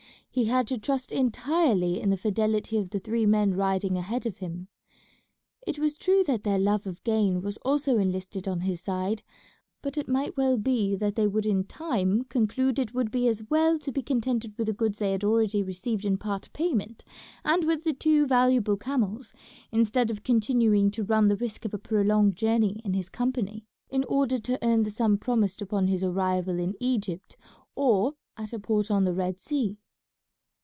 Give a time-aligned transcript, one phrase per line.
[0.33, 4.37] He had to trust entirely in the fidelity of the three men riding ahead of
[4.37, 4.69] him.
[5.67, 9.23] It was true that their love of gain was also enlisted on his side,
[9.81, 13.43] but it might well be that they would in time conclude it would be as
[13.49, 17.03] well to be contented with the goods they had already received in part payment
[17.43, 19.33] and with the two valuable camels,
[19.69, 24.05] instead of continuing to run the risk of a prolonged journey in his company in
[24.05, 27.35] order to earn the sum promised upon his arrival in Egypt
[27.75, 29.77] or at a port on the Red Sea.